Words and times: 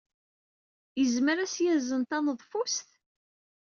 Yezmer 0.99 1.37
ad 1.37 1.45
as-yazen 1.49 2.01
taneḍfust? 2.09 2.87